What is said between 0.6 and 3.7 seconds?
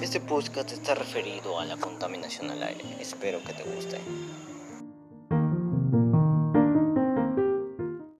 está referido a la contaminación al aire. Espero que te